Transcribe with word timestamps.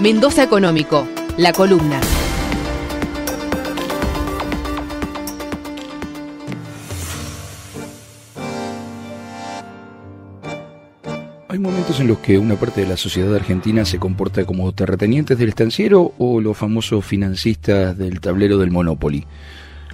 Mendoza 0.00 0.42
Económico, 0.42 1.08
la 1.38 1.54
columna. 1.54 1.98
Hay 11.48 11.58
momentos 11.58 11.98
en 12.00 12.08
los 12.08 12.18
que 12.18 12.36
una 12.36 12.56
parte 12.56 12.82
de 12.82 12.88
la 12.88 12.98
sociedad 12.98 13.34
argentina 13.34 13.86
se 13.86 13.98
comporta 13.98 14.44
como 14.44 14.70
terratenientes 14.72 15.38
del 15.38 15.48
estanciero 15.48 16.12
o 16.18 16.42
los 16.42 16.58
famosos 16.58 17.02
financistas 17.02 17.96
del 17.96 18.20
tablero 18.20 18.58
del 18.58 18.70
Monopoly. 18.70 19.24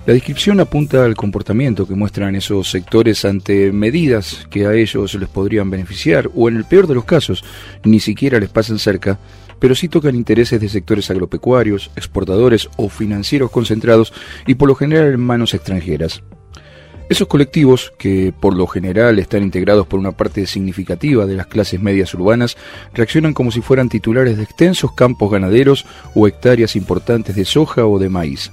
La 0.05 0.15
descripción 0.15 0.59
apunta 0.59 1.05
al 1.05 1.15
comportamiento 1.15 1.87
que 1.87 1.95
muestran 1.95 2.35
esos 2.35 2.69
sectores 2.69 3.25
ante 3.25 3.71
medidas 3.71 4.49
que 4.51 4.67
a 4.67 4.75
ellos 4.75 5.15
les 5.15 5.29
podrían 5.29 5.71
beneficiar 5.71 6.29
o 6.35 6.49
en 6.49 6.57
el 6.57 6.65
peor 6.65 6.89
de 6.89 6.97
los 6.97 7.05
casos 7.05 7.45
ni 7.85 8.01
siquiera 8.01 8.41
les 8.41 8.49
pasan 8.49 8.81
cerca, 8.81 9.21
pero 9.63 9.77
sí 9.77 9.89
tocan 9.89 10.17
intereses 10.17 10.61
de 10.61 10.69
sectores 10.69 11.09
agropecuarios, 11.09 11.93
exportadores 11.95 12.69
o 12.77 12.89
financieros 12.89 13.53
concentrados 13.53 14.13
y 14.45 14.57
por 14.57 14.67
lo 14.67 14.75
general 14.75 15.15
en 15.15 15.21
manos 15.21 15.55
extranjeras. 15.55 16.25
Esos 17.09 17.29
colectivos, 17.29 17.93
que 17.97 18.35
por 18.41 18.57
lo 18.57 18.67
general 18.67 19.21
están 19.21 19.45
integrados 19.45 19.87
por 19.87 20.01
una 20.01 20.11
parte 20.11 20.47
significativa 20.47 21.27
de 21.27 21.37
las 21.37 21.47
clases 21.47 21.81
medias 21.81 22.13
urbanas, 22.13 22.57
reaccionan 22.93 23.35
como 23.35 23.53
si 23.53 23.61
fueran 23.61 23.89
titulares 23.89 24.37
de 24.37 24.43
extensos 24.43 24.95
campos 24.95 25.31
ganaderos 25.31 25.87
o 26.17 26.27
hectáreas 26.27 26.75
importantes 26.75 27.37
de 27.37 27.45
soja 27.45 27.87
o 27.87 28.01
de 28.01 28.09
maíz. 28.09 28.51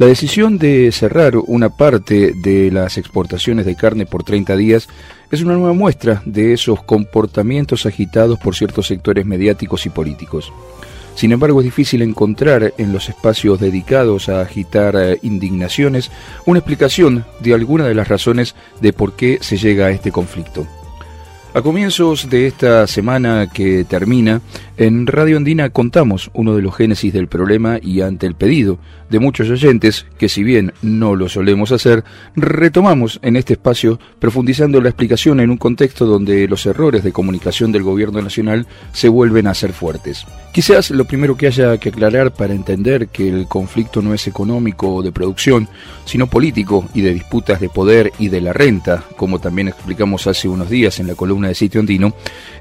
La 0.00 0.06
decisión 0.06 0.56
de 0.56 0.90
cerrar 0.92 1.36
una 1.36 1.68
parte 1.68 2.32
de 2.34 2.70
las 2.70 2.96
exportaciones 2.96 3.66
de 3.66 3.76
carne 3.76 4.06
por 4.06 4.24
30 4.24 4.56
días 4.56 4.88
es 5.30 5.42
una 5.42 5.52
nueva 5.52 5.74
muestra 5.74 6.22
de 6.24 6.54
esos 6.54 6.82
comportamientos 6.82 7.84
agitados 7.84 8.38
por 8.38 8.56
ciertos 8.56 8.86
sectores 8.86 9.26
mediáticos 9.26 9.84
y 9.84 9.90
políticos. 9.90 10.54
Sin 11.16 11.32
embargo, 11.32 11.60
es 11.60 11.66
difícil 11.66 12.00
encontrar 12.00 12.72
en 12.78 12.94
los 12.94 13.10
espacios 13.10 13.60
dedicados 13.60 14.30
a 14.30 14.40
agitar 14.40 14.96
eh, 14.96 15.18
indignaciones 15.20 16.10
una 16.46 16.60
explicación 16.60 17.26
de 17.40 17.52
alguna 17.52 17.84
de 17.84 17.94
las 17.94 18.08
razones 18.08 18.54
de 18.80 18.94
por 18.94 19.16
qué 19.16 19.36
se 19.42 19.58
llega 19.58 19.84
a 19.84 19.90
este 19.90 20.10
conflicto. 20.10 20.66
A 21.52 21.62
comienzos 21.62 22.30
de 22.30 22.46
esta 22.46 22.86
semana 22.86 23.48
que 23.52 23.84
termina, 23.84 24.40
en 24.80 25.06
Radio 25.06 25.36
Andina 25.36 25.68
contamos 25.68 26.30
uno 26.32 26.56
de 26.56 26.62
los 26.62 26.74
génesis 26.74 27.12
del 27.12 27.28
problema 27.28 27.78
y 27.82 28.00
ante 28.00 28.26
el 28.26 28.34
pedido 28.34 28.78
de 29.10 29.18
muchos 29.18 29.50
oyentes, 29.50 30.06
que 30.16 30.30
si 30.30 30.42
bien 30.42 30.72
no 30.80 31.16
lo 31.16 31.28
solemos 31.28 31.70
hacer, 31.70 32.02
retomamos 32.34 33.18
en 33.22 33.36
este 33.36 33.54
espacio 33.54 34.00
profundizando 34.18 34.80
la 34.80 34.88
explicación 34.88 35.40
en 35.40 35.50
un 35.50 35.58
contexto 35.58 36.06
donde 36.06 36.48
los 36.48 36.64
errores 36.64 37.04
de 37.04 37.12
comunicación 37.12 37.72
del 37.72 37.82
gobierno 37.82 38.22
nacional 38.22 38.66
se 38.92 39.10
vuelven 39.10 39.48
a 39.48 39.54
ser 39.54 39.74
fuertes. 39.74 40.24
Quizás 40.54 40.90
lo 40.90 41.04
primero 41.04 41.36
que 41.36 41.48
haya 41.48 41.76
que 41.76 41.90
aclarar 41.90 42.32
para 42.32 42.54
entender 42.54 43.08
que 43.08 43.28
el 43.28 43.48
conflicto 43.48 44.00
no 44.00 44.14
es 44.14 44.26
económico 44.28 44.94
o 44.94 45.02
de 45.02 45.12
producción, 45.12 45.68
sino 46.06 46.26
político 46.28 46.88
y 46.94 47.02
de 47.02 47.12
disputas 47.12 47.60
de 47.60 47.68
poder 47.68 48.12
y 48.18 48.28
de 48.28 48.40
la 48.40 48.54
renta, 48.54 49.04
como 49.16 49.40
también 49.40 49.68
explicamos 49.68 50.26
hace 50.26 50.48
unos 50.48 50.70
días 50.70 50.98
en 51.00 51.06
la 51.06 51.14
columna 51.14 51.48
de 51.48 51.54
Sitio 51.54 51.80
Andino, 51.80 52.14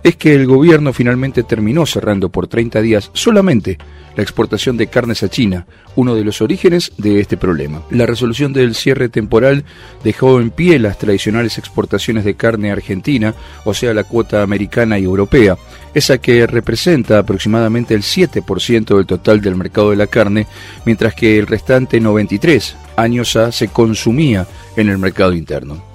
es 0.03 0.17
que 0.17 0.35
el 0.35 0.47
gobierno 0.47 0.91
finalmente 0.91 1.43
terminó 1.43 1.85
cerrando 1.85 2.08
por 2.17 2.47
30 2.47 2.81
días 2.81 3.11
solamente 3.13 3.77
la 4.15 4.23
exportación 4.23 4.75
de 4.75 4.87
carnes 4.87 5.23
a 5.23 5.29
China, 5.29 5.65
uno 5.95 6.15
de 6.15 6.23
los 6.23 6.41
orígenes 6.41 6.91
de 6.97 7.19
este 7.19 7.37
problema. 7.37 7.83
La 7.89 8.05
resolución 8.05 8.51
del 8.51 8.75
cierre 8.75 9.07
temporal 9.07 9.63
dejó 10.03 10.41
en 10.41 10.49
pie 10.49 10.79
las 10.79 10.97
tradicionales 10.97 11.57
exportaciones 11.57 12.25
de 12.25 12.33
carne 12.35 12.71
argentina, 12.71 13.33
o 13.63 13.73
sea, 13.73 13.93
la 13.93 14.03
cuota 14.03 14.41
americana 14.41 14.99
y 14.99 15.03
europea, 15.03 15.57
esa 15.93 16.17
que 16.17 16.45
representa 16.47 17.19
aproximadamente 17.19 17.93
el 17.93 18.01
7% 18.01 18.97
del 18.97 19.05
total 19.05 19.41
del 19.41 19.55
mercado 19.55 19.91
de 19.91 19.97
la 19.97 20.07
carne, 20.07 20.47
mientras 20.85 21.13
que 21.13 21.37
el 21.37 21.47
restante 21.47 21.99
93 21.99 22.75
años 22.97 23.35
A 23.35 23.51
se 23.51 23.69
consumía 23.69 24.47
en 24.75 24.89
el 24.89 24.97
mercado 24.97 25.33
interno. 25.33 25.88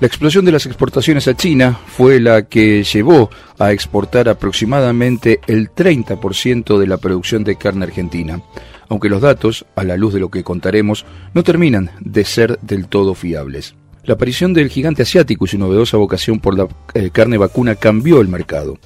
La 0.00 0.06
explosión 0.06 0.44
de 0.44 0.52
las 0.52 0.64
exportaciones 0.64 1.26
a 1.26 1.34
China 1.34 1.76
fue 1.88 2.20
la 2.20 2.42
que 2.42 2.84
llevó 2.84 3.30
a 3.58 3.72
exportar 3.72 4.28
aproximadamente 4.28 5.40
el 5.48 5.70
30% 5.70 6.78
de 6.78 6.86
la 6.86 6.98
producción 6.98 7.42
de 7.42 7.56
carne 7.56 7.86
argentina, 7.86 8.40
aunque 8.88 9.08
los 9.08 9.20
datos, 9.20 9.66
a 9.74 9.82
la 9.82 9.96
luz 9.96 10.14
de 10.14 10.20
lo 10.20 10.30
que 10.30 10.44
contaremos, 10.44 11.04
no 11.34 11.42
terminan 11.42 11.90
de 11.98 12.24
ser 12.24 12.60
del 12.60 12.86
todo 12.86 13.16
fiables. 13.16 13.74
La 14.04 14.14
aparición 14.14 14.54
del 14.54 14.68
gigante 14.68 15.02
asiático 15.02 15.46
y 15.46 15.48
su 15.48 15.58
novedosa 15.58 15.96
vocación 15.96 16.38
por 16.38 16.56
la 16.56 16.68
eh, 16.94 17.10
carne 17.10 17.36
vacuna 17.36 17.74
cambió 17.74 18.20
el 18.20 18.28
mercado. 18.28 18.78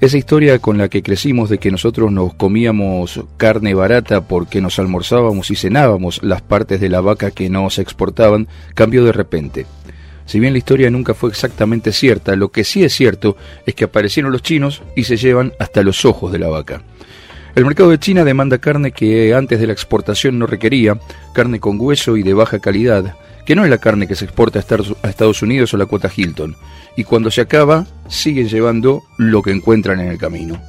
Esa 0.00 0.18
historia 0.18 0.58
con 0.58 0.78
la 0.78 0.88
que 0.88 1.04
crecimos 1.04 1.48
de 1.48 1.58
que 1.58 1.70
nosotros 1.70 2.10
nos 2.10 2.34
comíamos 2.34 3.20
carne 3.36 3.72
barata 3.72 4.26
porque 4.26 4.60
nos 4.60 4.80
almorzábamos 4.80 5.48
y 5.52 5.54
cenábamos 5.54 6.24
las 6.24 6.42
partes 6.42 6.80
de 6.80 6.88
la 6.88 7.00
vaca 7.00 7.30
que 7.30 7.48
no 7.48 7.70
se 7.70 7.82
exportaban 7.82 8.48
cambió 8.74 9.04
de 9.04 9.12
repente. 9.12 9.64
Si 10.26 10.40
bien 10.40 10.52
la 10.52 10.58
historia 10.58 10.90
nunca 10.90 11.14
fue 11.14 11.30
exactamente 11.30 11.92
cierta, 11.92 12.36
lo 12.36 12.50
que 12.50 12.64
sí 12.64 12.84
es 12.84 12.92
cierto 12.92 13.36
es 13.64 13.74
que 13.74 13.84
aparecieron 13.84 14.32
los 14.32 14.42
chinos 14.42 14.82
y 14.94 15.04
se 15.04 15.16
llevan 15.16 15.52
hasta 15.58 15.82
los 15.82 16.04
ojos 16.04 16.32
de 16.32 16.40
la 16.40 16.48
vaca. 16.48 16.82
El 17.54 17.64
mercado 17.64 17.88
de 17.88 17.98
China 17.98 18.24
demanda 18.24 18.58
carne 18.58 18.92
que 18.92 19.34
antes 19.34 19.58
de 19.58 19.66
la 19.66 19.72
exportación 19.72 20.38
no 20.38 20.46
requería, 20.46 20.98
carne 21.32 21.58
con 21.58 21.80
hueso 21.80 22.18
y 22.18 22.22
de 22.22 22.34
baja 22.34 22.58
calidad, 22.58 23.16
que 23.46 23.54
no 23.54 23.64
es 23.64 23.70
la 23.70 23.78
carne 23.78 24.08
que 24.08 24.16
se 24.16 24.26
exporta 24.26 24.58
a 24.58 25.08
Estados 25.08 25.40
Unidos 25.40 25.72
o 25.72 25.76
la 25.76 25.86
cuota 25.86 26.10
Hilton, 26.14 26.56
y 26.96 27.04
cuando 27.04 27.30
se 27.30 27.40
acaba 27.40 27.86
siguen 28.08 28.48
llevando 28.48 29.04
lo 29.16 29.40
que 29.40 29.52
encuentran 29.52 30.00
en 30.00 30.08
el 30.08 30.18
camino. 30.18 30.60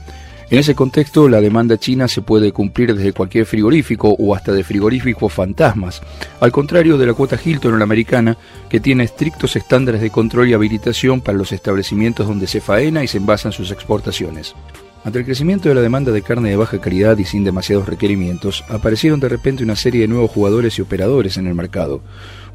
En 0.50 0.60
ese 0.60 0.76
contexto, 0.76 1.28
la 1.28 1.42
demanda 1.42 1.78
china 1.78 2.08
se 2.08 2.22
puede 2.22 2.54
cumplir 2.54 2.96
desde 2.96 3.12
cualquier 3.12 3.46
frigorífico 3.46 4.16
o 4.18 4.34
hasta 4.34 4.54
de 4.54 4.64
frigoríficos 4.64 5.34
fantasmas, 5.34 6.02
al 6.40 6.54
contrario 6.54 6.98
de 6.98 7.06
la 7.06 7.14
cuota 7.14 7.38
Hilton 7.44 7.82
americana, 7.82 8.38
que 8.70 8.80
tiene 8.80 9.04
estrictos 9.04 9.58
estándares 9.58 10.00
de 10.00 10.10
control 10.10 10.48
y 10.48 10.54
habilitación 10.54 11.20
para 11.20 11.38
los 11.38 11.52
establecimientos 11.52 12.28
donde 12.28 12.48
se 12.48 12.62
faena 12.62 13.04
y 13.04 13.10
se 13.10 13.18
envasan 13.18 13.52
sus 13.52 13.72
exportaciones. 13.72 14.56
Ante 15.04 15.20
el 15.20 15.26
crecimiento 15.26 15.68
de 15.68 15.76
la 15.76 15.82
demanda 15.82 16.14
de 16.14 16.22
carne 16.22 16.50
de 16.50 16.56
baja 16.56 16.80
calidad 16.80 17.18
y 17.18 17.26
sin 17.26 17.44
demasiados 17.44 17.88
requerimientos, 17.88 18.64
aparecieron 18.70 19.20
de 19.20 19.30
repente 19.30 19.64
una 19.64 19.76
serie 19.76 20.02
de 20.02 20.08
nuevos 20.08 20.32
jugadores 20.32 20.78
y 20.78 20.82
operadores 20.82 21.36
en 21.36 21.48
el 21.48 21.56
mercado, 21.56 22.02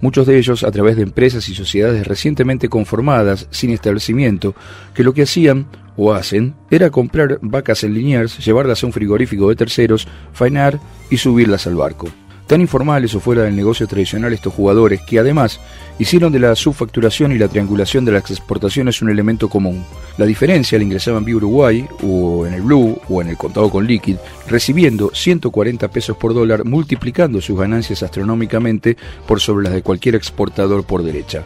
muchos 0.01 0.27
de 0.27 0.39
ellos 0.39 0.65
a 0.65 0.71
través 0.71 0.97
de 0.97 1.03
empresas 1.03 1.47
y 1.51 1.55
sociedades 1.55 2.07
recientemente 2.07 2.71
conformadas, 2.71 3.49
sin 3.51 3.71
establecimiento, 3.71 4.55
que 4.95 5.05
lo 5.05 5.13
que 5.13 5.23
hacían 5.23 5.67
o 5.97 6.13
hacen 6.13 6.55
era 6.71 6.91
comprar 6.91 7.39
vacas 7.43 7.85
en 7.85 7.95
Liniers, 7.95 8.45
llevarlas 8.45 8.83
a 8.83 8.87
un 8.87 8.93
frigorífico 8.93 9.49
de 9.49 9.57
terceros, 9.57 10.07
faenar 10.33 10.79
y 11.11 11.17
subirlas 11.17 11.67
al 11.67 11.77
barco. 11.77 12.09
Tan 12.47 12.61
informales 12.61 13.15
o 13.15 13.21
fuera 13.21 13.45
del 13.45 13.57
negocio 13.57 13.87
tradicional 13.87 14.33
estos 14.33 14.53
jugadores 14.53 15.01
que 15.07 15.19
además 15.19 15.59
hicieron 15.99 16.33
de 16.33 16.39
la 16.39 16.55
subfacturación 16.55 17.33
y 17.33 17.39
la 17.39 17.49
triangulación 17.49 18.05
de 18.05 18.13
las 18.13 18.31
exportaciones 18.31 19.01
un 19.01 19.09
elemento 19.09 19.49
común. 19.49 19.85
La 20.19 20.27
diferencia 20.27 20.77
la 20.77 20.85
ingresaban 20.85 21.25
vía 21.25 21.37
Uruguay 21.37 21.87
o 22.03 22.45
en 22.45 22.53
el 22.53 22.61
Blue 22.61 23.01
o 23.09 23.23
en 23.23 23.29
el 23.29 23.39
contado 23.39 23.71
con 23.71 23.87
liquid, 23.87 24.17
recibiendo 24.49 25.13
140 25.15 25.89
pesos 25.89 26.17
por 26.17 26.35
dólar, 26.35 26.67
multiplicando 26.67 27.41
sus 27.41 27.59
ganancias 27.59 28.03
astronómicamente 28.03 28.99
por 29.27 29.41
sobre 29.41 29.65
las 29.65 29.73
de 29.73 29.83
cualquier 29.83 30.17
exportador 30.17 30.85
por 30.85 31.03
derecha. 31.03 31.45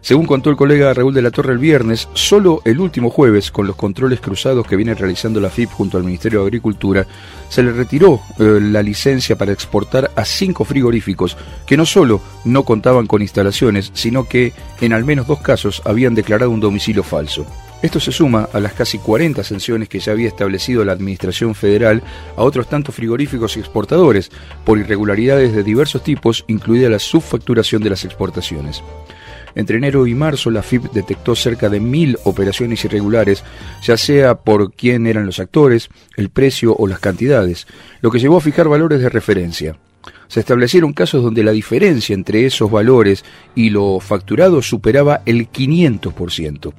Según 0.00 0.26
contó 0.26 0.50
el 0.50 0.56
colega 0.56 0.94
Raúl 0.94 1.12
de 1.12 1.22
la 1.22 1.30
Torre 1.30 1.52
el 1.52 1.58
viernes, 1.58 2.08
solo 2.14 2.62
el 2.64 2.78
último 2.80 3.10
jueves, 3.10 3.50
con 3.50 3.66
los 3.66 3.76
controles 3.76 4.20
cruzados 4.20 4.66
que 4.66 4.76
viene 4.76 4.94
realizando 4.94 5.40
la 5.40 5.50
FIP 5.50 5.70
junto 5.70 5.96
al 5.96 6.04
Ministerio 6.04 6.40
de 6.40 6.46
Agricultura, 6.46 7.06
se 7.48 7.62
le 7.62 7.72
retiró 7.72 8.20
eh, 8.38 8.58
la 8.60 8.82
licencia 8.82 9.36
para 9.36 9.52
exportar 9.52 10.10
a 10.14 10.24
cinco 10.24 10.64
frigoríficos 10.64 11.36
que 11.66 11.76
no 11.76 11.84
solo 11.84 12.20
no 12.44 12.62
contaban 12.62 13.06
con 13.06 13.22
instalaciones, 13.22 13.90
sino 13.94 14.24
que 14.24 14.52
en 14.80 14.92
al 14.92 15.04
menos 15.04 15.26
dos 15.26 15.40
casos 15.40 15.82
habían 15.84 16.14
declarado 16.14 16.50
un 16.50 16.60
domicilio 16.60 17.02
falso. 17.02 17.44
Esto 17.80 18.00
se 18.00 18.10
suma 18.10 18.48
a 18.52 18.58
las 18.58 18.72
casi 18.72 18.98
40 18.98 19.44
sanciones 19.44 19.88
que 19.88 20.00
ya 20.00 20.10
había 20.10 20.26
establecido 20.26 20.84
la 20.84 20.92
Administración 20.92 21.54
Federal 21.54 22.02
a 22.36 22.42
otros 22.42 22.68
tantos 22.68 22.94
frigoríficos 22.94 23.56
y 23.56 23.60
exportadores 23.60 24.30
por 24.64 24.78
irregularidades 24.78 25.52
de 25.54 25.62
diversos 25.62 26.02
tipos, 26.02 26.44
incluida 26.48 26.88
la 26.88 26.98
subfacturación 26.98 27.82
de 27.82 27.90
las 27.90 28.04
exportaciones. 28.04 28.82
Entre 29.58 29.76
enero 29.76 30.06
y 30.06 30.14
marzo, 30.14 30.52
la 30.52 30.62
FIP 30.62 30.92
detectó 30.92 31.34
cerca 31.34 31.68
de 31.68 31.80
mil 31.80 32.16
operaciones 32.22 32.84
irregulares, 32.84 33.42
ya 33.82 33.96
sea 33.96 34.36
por 34.36 34.72
quién 34.72 35.04
eran 35.08 35.26
los 35.26 35.40
actores, 35.40 35.88
el 36.16 36.30
precio 36.30 36.76
o 36.76 36.86
las 36.86 37.00
cantidades, 37.00 37.66
lo 38.00 38.12
que 38.12 38.20
llevó 38.20 38.36
a 38.36 38.40
fijar 38.40 38.68
valores 38.68 39.00
de 39.00 39.08
referencia. 39.08 39.76
Se 40.28 40.38
establecieron 40.38 40.92
casos 40.92 41.24
donde 41.24 41.42
la 41.42 41.50
diferencia 41.50 42.14
entre 42.14 42.46
esos 42.46 42.70
valores 42.70 43.24
y 43.56 43.70
lo 43.70 43.98
facturado 43.98 44.62
superaba 44.62 45.22
el 45.26 45.50
500%. 45.50 46.72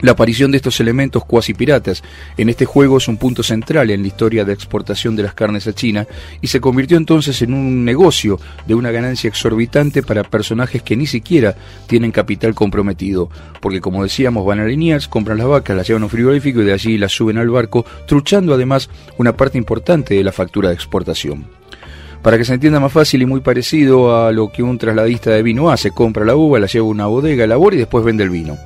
La 0.00 0.12
aparición 0.12 0.50
de 0.50 0.58
estos 0.58 0.78
elementos 0.80 1.24
cuasi 1.24 1.54
piratas 1.54 2.02
en 2.36 2.50
este 2.50 2.66
juego 2.66 2.98
es 2.98 3.08
un 3.08 3.16
punto 3.16 3.42
central 3.42 3.90
en 3.90 4.02
la 4.02 4.08
historia 4.08 4.44
de 4.44 4.52
exportación 4.52 5.16
de 5.16 5.22
las 5.22 5.32
carnes 5.32 5.66
a 5.66 5.72
China 5.72 6.06
y 6.42 6.48
se 6.48 6.60
convirtió 6.60 6.98
entonces 6.98 7.40
en 7.40 7.54
un 7.54 7.82
negocio 7.84 8.38
de 8.66 8.74
una 8.74 8.90
ganancia 8.90 9.28
exorbitante 9.28 10.02
para 10.02 10.22
personajes 10.22 10.82
que 10.82 10.96
ni 10.96 11.06
siquiera 11.06 11.56
tienen 11.86 12.12
capital 12.12 12.54
comprometido, 12.54 13.30
porque 13.60 13.80
como 13.80 14.02
decíamos 14.02 14.44
van 14.44 14.60
a 14.60 14.66
Liniers, 14.66 15.08
compran 15.08 15.38
las 15.38 15.46
vacas, 15.46 15.74
las 15.74 15.86
llevan 15.88 16.02
a 16.02 16.06
un 16.06 16.10
frigorífico 16.10 16.60
y 16.60 16.66
de 16.66 16.74
allí 16.74 16.98
las 16.98 17.12
suben 17.12 17.38
al 17.38 17.48
barco, 17.48 17.86
truchando 18.06 18.52
además 18.52 18.90
una 19.16 19.34
parte 19.34 19.56
importante 19.56 20.14
de 20.14 20.24
la 20.24 20.32
factura 20.32 20.68
de 20.68 20.74
exportación. 20.74 21.46
Para 22.22 22.36
que 22.36 22.44
se 22.44 22.52
entienda 22.52 22.80
más 22.80 22.92
fácil 22.92 23.22
y 23.22 23.26
muy 23.26 23.40
parecido 23.40 24.26
a 24.26 24.32
lo 24.32 24.50
que 24.52 24.62
un 24.62 24.76
trasladista 24.76 25.30
de 25.30 25.42
vino 25.42 25.70
hace, 25.70 25.90
compra 25.90 26.24
la 26.24 26.36
uva, 26.36 26.58
la 26.58 26.66
lleva 26.66 26.86
a 26.86 26.90
una 26.90 27.06
bodega, 27.06 27.44
elabora 27.44 27.76
y 27.76 27.78
después 27.78 28.04
vende 28.04 28.24
el 28.24 28.30
vino. 28.30 28.58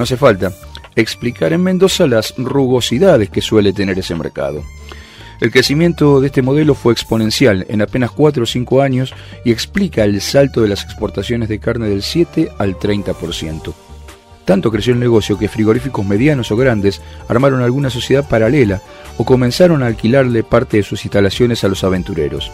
No 0.00 0.04
hace 0.04 0.16
falta 0.16 0.50
explicar 0.96 1.52
en 1.52 1.62
Mendoza 1.62 2.06
las 2.06 2.34
rugosidades 2.38 3.28
que 3.28 3.42
suele 3.42 3.74
tener 3.74 3.98
ese 3.98 4.14
mercado. 4.14 4.64
El 5.42 5.50
crecimiento 5.50 6.22
de 6.22 6.28
este 6.28 6.40
modelo 6.40 6.74
fue 6.74 6.94
exponencial 6.94 7.66
en 7.68 7.82
apenas 7.82 8.10
4 8.10 8.44
o 8.44 8.46
5 8.46 8.80
años 8.80 9.12
y 9.44 9.52
explica 9.52 10.04
el 10.04 10.22
salto 10.22 10.62
de 10.62 10.68
las 10.68 10.84
exportaciones 10.84 11.50
de 11.50 11.58
carne 11.58 11.90
del 11.90 12.02
7 12.02 12.48
al 12.56 12.78
30%. 12.78 13.74
Tanto 14.46 14.70
creció 14.70 14.94
el 14.94 15.00
negocio 15.00 15.38
que 15.38 15.48
frigoríficos 15.48 16.06
medianos 16.06 16.50
o 16.50 16.56
grandes 16.56 17.02
armaron 17.28 17.60
alguna 17.60 17.90
sociedad 17.90 18.26
paralela 18.26 18.80
o 19.18 19.26
comenzaron 19.26 19.82
a 19.82 19.86
alquilarle 19.86 20.44
parte 20.44 20.78
de 20.78 20.82
sus 20.82 21.04
instalaciones 21.04 21.62
a 21.62 21.68
los 21.68 21.84
aventureros. 21.84 22.50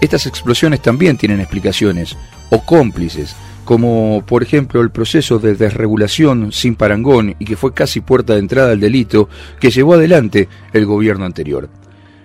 Estas 0.00 0.26
explosiones 0.26 0.82
también 0.82 1.16
tienen 1.16 1.40
explicaciones, 1.40 2.16
o 2.50 2.60
cómplices, 2.60 3.34
como 3.66 4.22
por 4.24 4.42
ejemplo 4.42 4.80
el 4.80 4.90
proceso 4.90 5.38
de 5.38 5.56
desregulación 5.56 6.52
sin 6.52 6.76
parangón 6.76 7.34
y 7.38 7.44
que 7.44 7.56
fue 7.56 7.74
casi 7.74 8.00
puerta 8.00 8.32
de 8.32 8.38
entrada 8.38 8.72
al 8.72 8.80
delito 8.80 9.28
que 9.60 9.70
llevó 9.70 9.94
adelante 9.94 10.48
el 10.72 10.86
gobierno 10.86 11.26
anterior. 11.26 11.68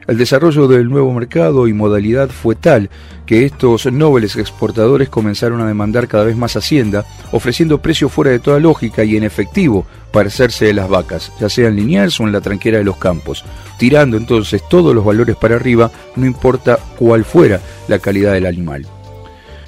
El 0.07 0.17
desarrollo 0.17 0.67
del 0.67 0.89
nuevo 0.89 1.11
mercado 1.13 1.67
y 1.67 1.73
modalidad 1.73 2.29
fue 2.29 2.55
tal 2.55 2.89
que 3.25 3.45
estos 3.45 3.91
nobles 3.91 4.35
exportadores 4.35 5.09
comenzaron 5.09 5.61
a 5.61 5.67
demandar 5.67 6.07
cada 6.07 6.25
vez 6.25 6.35
más 6.35 6.55
hacienda, 6.55 7.05
ofreciendo 7.31 7.81
precios 7.81 8.11
fuera 8.11 8.31
de 8.31 8.39
toda 8.39 8.59
lógica 8.59 9.03
y 9.03 9.15
en 9.15 9.23
efectivo 9.23 9.85
para 10.11 10.27
hacerse 10.27 10.65
de 10.65 10.73
las 10.73 10.89
vacas, 10.89 11.31
ya 11.39 11.49
sea 11.49 11.69
en 11.69 11.75
lineales 11.75 12.19
o 12.19 12.23
en 12.23 12.33
la 12.33 12.41
tranquera 12.41 12.77
de 12.77 12.83
los 12.83 12.97
campos, 12.97 13.43
tirando 13.77 14.17
entonces 14.17 14.61
todos 14.69 14.93
los 14.93 15.05
valores 15.05 15.35
para 15.37 15.55
arriba, 15.55 15.91
no 16.15 16.25
importa 16.25 16.77
cuál 16.97 17.25
fuera 17.25 17.61
la 17.87 17.99
calidad 17.99 18.33
del 18.33 18.45
animal 18.45 18.85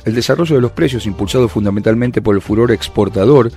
el 0.06 0.16
desarrollo 0.16 0.56
de 0.56 0.62
los 0.62 0.72
precios 0.72 1.06
impulsado 1.06 1.48
fundamentalmente 1.48 2.22
por 2.22 2.36
el 2.36 2.42
furor 2.42 2.72
exportador, 2.72 3.52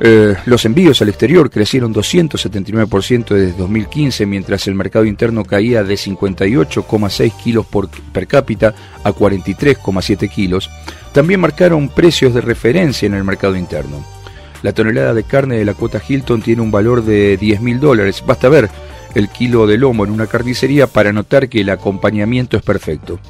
eh, 0.00 0.34
los 0.46 0.64
envíos 0.64 1.02
al 1.02 1.08
exterior 1.08 1.50
crecieron 1.50 1.94
279% 1.94 3.34
desde 3.34 3.58
2015, 3.58 4.26
mientras 4.26 4.66
el 4.66 4.74
mercado 4.74 5.04
interno 5.04 5.44
caía 5.44 5.82
de 5.82 5.94
58,6 5.94 7.36
kilos 7.36 7.66
por, 7.66 7.88
per 7.88 8.26
cápita 8.26 8.74
a 9.02 9.12
43,7 9.12 10.28
kilos, 10.30 10.70
también 11.12 11.40
marcaron 11.40 11.88
precios 11.88 12.34
de 12.34 12.40
referencia 12.40 13.06
en 13.06 13.14
el 13.14 13.24
mercado 13.24 13.56
interno. 13.56 14.04
La 14.62 14.72
tonelada 14.72 15.14
de 15.14 15.22
carne 15.22 15.56
de 15.56 15.64
la 15.64 15.74
cuota 15.74 16.02
Hilton 16.06 16.42
tiene 16.42 16.62
un 16.62 16.70
valor 16.70 17.04
de 17.04 17.36
10 17.36 17.60
mil 17.60 17.78
dólares. 17.78 18.24
Basta 18.26 18.48
ver 18.48 18.68
el 19.14 19.28
kilo 19.28 19.66
de 19.66 19.78
lomo 19.78 20.04
en 20.04 20.10
una 20.10 20.26
carnicería 20.26 20.86
para 20.86 21.12
notar 21.12 21.48
que 21.48 21.60
el 21.60 21.70
acompañamiento 21.70 22.56
es 22.56 22.62
perfecto. 22.62 23.20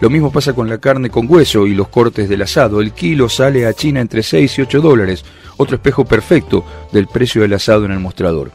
Lo 0.00 0.10
mismo 0.10 0.30
pasa 0.30 0.52
con 0.52 0.68
la 0.68 0.78
carne 0.78 1.10
con 1.10 1.26
hueso 1.28 1.66
y 1.66 1.74
los 1.74 1.88
cortes 1.88 2.28
del 2.28 2.42
asado. 2.42 2.80
El 2.80 2.92
kilo 2.92 3.28
sale 3.28 3.66
a 3.66 3.74
China 3.74 4.00
entre 4.00 4.22
6 4.22 4.58
y 4.58 4.62
8 4.62 4.80
dólares, 4.80 5.24
otro 5.56 5.74
espejo 5.74 6.04
perfecto 6.04 6.64
del 6.92 7.08
precio 7.08 7.42
del 7.42 7.54
asado 7.54 7.84
en 7.84 7.90
el 7.90 7.98
mostrador. 7.98 8.52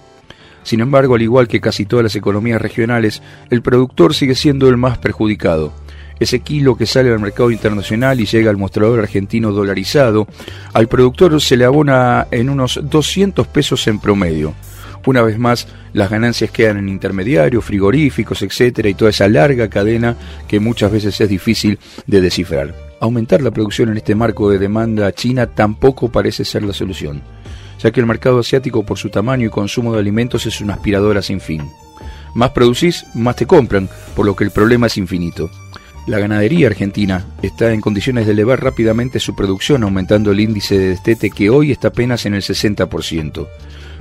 Sin 0.63 0.80
embargo, 0.80 1.16
al 1.16 1.22
igual 1.22 1.50
que 1.50 1.60
casi 1.60 1.86
todas 1.86 2.04
las 2.04 2.16
economías 2.16 2.62
regionales, 2.62 3.22
el 3.50 3.62
productor 3.62 4.13
sigue 4.13 4.36
siendo 4.36 4.69
el 4.69 4.78
más 4.78 4.98
perjudicado. 4.98 5.74
Ese 6.18 6.40
kilo 6.40 6.78
que 6.78 6.86
sale 6.86 7.12
al 7.12 7.19
mercado 7.19 7.51
internacional 7.51 8.22
y 8.22 8.25
llega 8.25 8.50
al 8.50 8.56
mostrador 8.56 9.00
argentino 9.00 9.51
dolarizado, 9.51 10.28
al 10.72 10.88
productor 10.88 11.42
se 11.42 11.57
le 11.57 11.66
abona 11.66 12.28
en 12.31 12.50
unos 12.50 12.80
200 12.81 13.48
pesos 13.48 13.86
en 13.88 14.00
promedio. 14.00 14.54
Una 15.06 15.22
vez 15.22 15.38
más, 15.38 15.68
las 15.92 16.10
ganancias 16.10 16.50
quedan 16.52 16.78
en 16.78 16.88
intermediarios, 16.88 17.66
frigoríficos, 17.66 18.42
etcétera, 18.42 18.88
y 18.88 18.94
toda 18.94 19.12
esa 19.12 19.28
larga 19.28 19.70
cadena 19.70 20.16
que 20.48 20.60
muchas 20.62 20.92
veces 20.92 21.20
es 21.20 21.30
difícil 21.30 21.78
de 22.08 22.22
descifrar. 22.22 22.74
Aumentar 23.02 23.42
la 23.42 23.52
producción 23.52 23.90
en 23.90 23.98
este 23.98 24.16
marco 24.16 24.50
de 24.50 24.60
demanda 24.60 25.12
china 25.12 25.48
tampoco 25.48 26.10
parece 26.10 26.46
ser 26.46 26.64
la 26.64 26.72
solución, 26.72 27.22
ya 27.82 27.92
que 27.92 28.00
el 28.00 28.06
mercado 28.06 28.40
asiático 28.40 28.86
por 28.86 28.98
su 28.98 29.10
tamaño 29.10 29.48
y 29.48 29.50
consumo 29.50 29.94
de 29.94 30.00
alimentos 30.00 30.46
es 30.46 30.62
una 30.62 30.76
aspiradora 30.76 31.22
sin 31.22 31.42
fin. 31.42 31.70
Más 32.34 32.52
producís, 32.52 33.06
más 33.14 33.36
te 33.36 33.46
compran, 33.46 33.90
por 34.16 34.26
lo 34.26 34.38
que 34.38 34.46
el 34.46 34.52
problema 34.52 34.88
es 34.88 34.98
infinito. 34.98 35.52
La 36.08 36.20
ganadería 36.20 36.68
argentina 36.68 37.26
está 37.42 37.72
en 37.74 37.82
condiciones 37.82 38.26
de 38.26 38.32
elevar 38.32 38.62
rápidamente 38.62 39.20
su 39.20 39.36
producción, 39.36 39.84
aumentando 39.84 40.32
el 40.32 40.40
índice 40.40 40.78
de 40.78 40.90
destete 40.90 41.30
que 41.30 41.50
hoy 41.50 41.72
está 41.72 41.90
apenas 41.90 42.26
en 42.26 42.34
el 42.34 42.42
60%. 42.42 43.48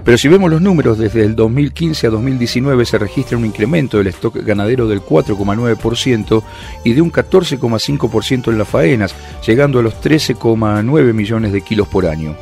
Pero 0.05 0.19
si 0.19 0.29
vemos 0.29 0.51
los 0.51 0.61
números, 0.61 0.99
desde 0.99 1.25
el 1.25 1.37
2015 1.37 2.07
a 2.09 2.11
2019 2.11 2.85
se 2.85 2.99
registra 2.99 3.39
un 3.39 3.47
incremento 3.47 3.99
del 3.99 4.09
stock 4.09 4.37
ganadero 4.45 4.89
del 4.89 5.01
4,9% 5.01 6.43
y 6.85 6.93
de 6.93 7.01
un 7.01 7.13
14,5% 7.13 8.49
en 8.49 8.59
las 8.59 8.69
faenas, 8.69 9.15
llegando 9.47 9.79
a 9.79 9.83
los 9.83 9.95
13,9 10.03 11.13
millones 11.13 11.53
de 11.53 11.61
kilos 11.61 11.87
por 11.87 12.07
año. 12.07 12.37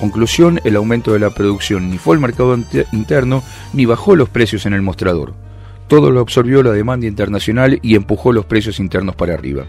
Conclusión, 0.00 0.60
el 0.64 0.76
aumento 0.76 1.12
de 1.12 1.18
la 1.18 1.30
producción 1.30 1.90
ni 1.90 1.98
fue 1.98 2.16
al 2.16 2.20
mercado 2.20 2.58
interno 2.92 3.42
ni 3.72 3.84
bajó 3.84 4.16
los 4.16 4.28
precios 4.28 4.66
en 4.66 4.72
el 4.72 4.82
mostrador. 4.82 5.34
Todo 5.88 6.10
lo 6.10 6.20
absorbió 6.20 6.62
la 6.62 6.72
demanda 6.72 7.06
internacional 7.06 7.78
y 7.82 7.94
empujó 7.94 8.32
los 8.32 8.46
precios 8.46 8.80
internos 8.80 9.14
para 9.14 9.34
arriba. 9.34 9.66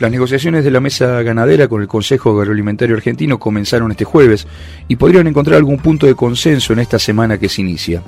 Las 0.00 0.10
negociaciones 0.10 0.64
de 0.64 0.72
la 0.72 0.80
mesa 0.80 1.22
ganadera 1.22 1.68
con 1.68 1.80
el 1.80 1.86
Consejo 1.86 2.40
Agroalimentario 2.40 2.96
Argentino 2.96 3.38
comenzaron 3.38 3.92
este 3.92 4.04
jueves 4.04 4.46
y 4.88 4.96
podrían 4.96 5.28
encontrar 5.28 5.56
algún 5.56 5.78
punto 5.78 6.06
de 6.06 6.16
consenso 6.16 6.72
en 6.72 6.80
esta 6.80 6.98
semana 6.98 7.38
que 7.38 7.48
se 7.48 7.60
inicia. 7.60 8.02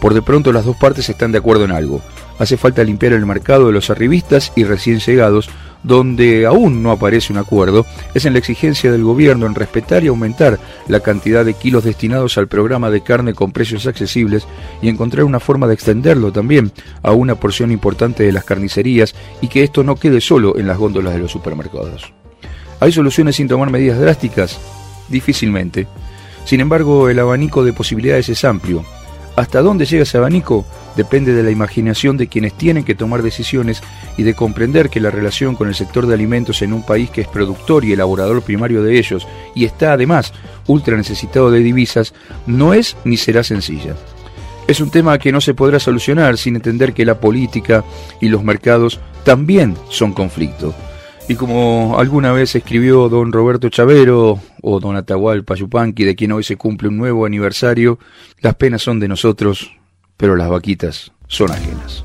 Por 0.00 0.14
de 0.14 0.22
pronto 0.22 0.50
las 0.50 0.64
dos 0.64 0.76
partes 0.76 1.10
están 1.10 1.32
de 1.32 1.38
acuerdo 1.38 1.64
en 1.66 1.72
algo. 1.72 2.00
Hace 2.38 2.56
falta 2.56 2.82
limpiar 2.84 3.12
el 3.12 3.26
mercado 3.26 3.66
de 3.66 3.72
los 3.72 3.90
arribistas 3.90 4.50
y 4.56 4.64
recién 4.64 4.98
llegados 4.98 5.50
donde 5.82 6.46
aún 6.46 6.82
no 6.82 6.90
aparece 6.90 7.32
un 7.32 7.38
acuerdo 7.38 7.86
es 8.14 8.24
en 8.24 8.32
la 8.32 8.38
exigencia 8.38 8.90
del 8.90 9.04
gobierno 9.04 9.46
en 9.46 9.54
respetar 9.54 10.04
y 10.04 10.08
aumentar 10.08 10.58
la 10.88 11.00
cantidad 11.00 11.44
de 11.44 11.54
kilos 11.54 11.84
destinados 11.84 12.38
al 12.38 12.48
programa 12.48 12.90
de 12.90 13.02
carne 13.02 13.34
con 13.34 13.52
precios 13.52 13.86
accesibles 13.86 14.46
y 14.82 14.88
encontrar 14.88 15.24
una 15.24 15.40
forma 15.40 15.66
de 15.66 15.74
extenderlo 15.74 16.32
también 16.32 16.72
a 17.02 17.12
una 17.12 17.34
porción 17.34 17.70
importante 17.70 18.24
de 18.24 18.32
las 18.32 18.44
carnicerías 18.44 19.14
y 19.40 19.48
que 19.48 19.62
esto 19.62 19.82
no 19.82 19.96
quede 19.96 20.20
solo 20.20 20.58
en 20.58 20.66
las 20.66 20.78
góndolas 20.78 21.14
de 21.14 21.20
los 21.20 21.30
supermercados. 21.32 22.12
¿Hay 22.80 22.92
soluciones 22.92 23.36
sin 23.36 23.48
tomar 23.48 23.70
medidas 23.70 23.98
drásticas? 23.98 24.58
Difícilmente. 25.08 25.86
Sin 26.44 26.60
embargo, 26.60 27.08
el 27.08 27.18
abanico 27.18 27.64
de 27.64 27.72
posibilidades 27.72 28.28
es 28.28 28.44
amplio. 28.44 28.84
¿Hasta 29.34 29.62
dónde 29.62 29.84
llega 29.84 30.02
ese 30.02 30.18
abanico? 30.18 30.64
Depende 30.96 31.32
de 31.34 31.42
la 31.42 31.50
imaginación 31.50 32.16
de 32.16 32.26
quienes 32.26 32.54
tienen 32.54 32.84
que 32.84 32.94
tomar 32.94 33.22
decisiones 33.22 33.82
y 34.16 34.22
de 34.22 34.34
comprender 34.34 34.88
que 34.88 35.00
la 35.00 35.10
relación 35.10 35.54
con 35.54 35.68
el 35.68 35.74
sector 35.74 36.06
de 36.06 36.14
alimentos 36.14 36.62
en 36.62 36.72
un 36.72 36.84
país 36.84 37.10
que 37.10 37.20
es 37.20 37.28
productor 37.28 37.84
y 37.84 37.92
elaborador 37.92 38.42
primario 38.42 38.82
de 38.82 38.98
ellos 38.98 39.26
y 39.54 39.64
está 39.64 39.92
además 39.92 40.32
ultra 40.66 40.96
necesitado 40.96 41.50
de 41.50 41.60
divisas 41.60 42.14
no 42.46 42.74
es 42.74 42.96
ni 43.04 43.16
será 43.16 43.42
sencilla. 43.42 43.94
Es 44.66 44.80
un 44.80 44.90
tema 44.90 45.18
que 45.18 45.30
no 45.30 45.40
se 45.40 45.54
podrá 45.54 45.78
solucionar 45.78 46.38
sin 46.38 46.56
entender 46.56 46.92
que 46.92 47.04
la 47.04 47.20
política 47.20 47.84
y 48.20 48.28
los 48.28 48.42
mercados 48.42 48.98
también 49.24 49.76
son 49.90 50.12
conflicto. 50.12 50.74
Y 51.28 51.34
como 51.34 51.96
alguna 51.98 52.32
vez 52.32 52.54
escribió 52.54 53.08
don 53.08 53.32
Roberto 53.32 53.68
Chavero 53.68 54.40
o 54.62 54.80
don 54.80 54.96
Atahualpa 54.96 55.54
Yupanqui, 55.54 56.04
de 56.04 56.14
quien 56.14 56.32
hoy 56.32 56.44
se 56.44 56.56
cumple 56.56 56.88
un 56.88 56.96
nuevo 56.96 57.26
aniversario, 57.26 57.98
las 58.40 58.54
penas 58.54 58.82
son 58.82 59.00
de 59.00 59.08
nosotros, 59.08 59.75
pero 60.16 60.36
las 60.36 60.48
vaquitas 60.48 61.12
son 61.28 61.50
ajenas. 61.50 62.04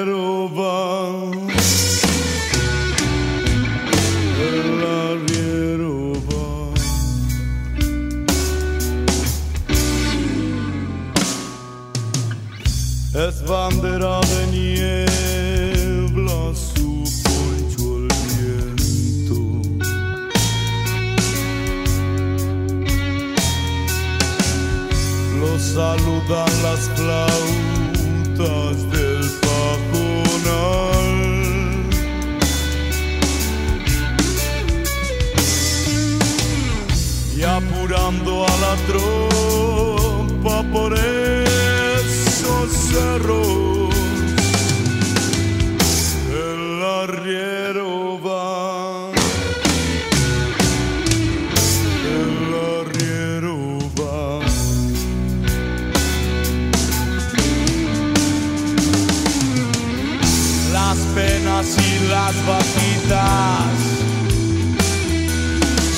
las 62.31 62.45
vaquitas 62.45 63.79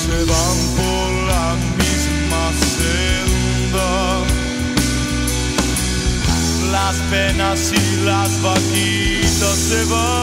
se 0.04 0.18
van 0.32 0.58
por 0.78 1.10
la 1.32 1.48
misma 1.78 2.44
senda. 2.78 3.92
Las 6.72 6.96
penas 7.12 7.60
y 7.72 7.86
las 8.06 8.32
vaquitas 8.42 9.58
se 9.70 9.82
van 9.86 10.13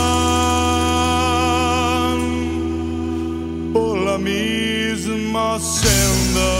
por 3.73 3.95
la 3.99 4.19
misma 4.19 5.59
senda. 5.61 6.50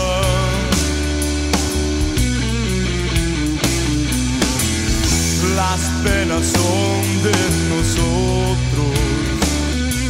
Las 5.57 5.83
penas 6.05 6.45
son 6.47 7.01
de 7.27 7.39
nosotros, 7.73 8.90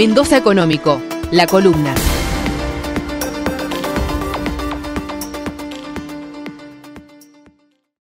Mendoza 0.00 0.38
Económico, 0.38 1.02
la 1.30 1.46
columna. 1.46 1.94